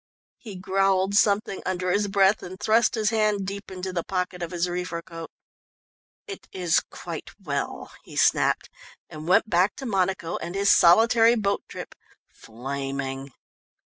[0.39, 4.49] He growled something under his breath and thrust his hand deep into the pocket of
[4.49, 5.29] his reefer coat.
[6.25, 8.71] "It is quite well," he snapped,
[9.11, 11.93] and went back to Monaco and his solitary boat trip,
[12.33, 13.31] flaming.